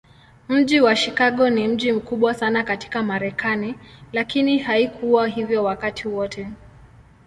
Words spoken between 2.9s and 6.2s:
Marekani, lakini haikuwa hivyo wakati